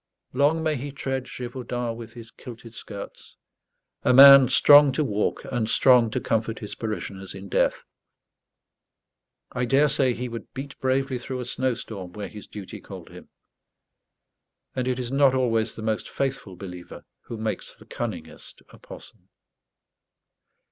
[0.33, 3.37] Long may he tread Gévaudan with his kilted skirts
[4.01, 7.83] a man strong to walk and strong to comfort his parishioners in death!
[9.51, 13.29] I daresay he would beat bravely through a snowstorm where his duty called him;
[14.75, 19.29] and it is not always the most faithful believer who makes the cunningest apostle.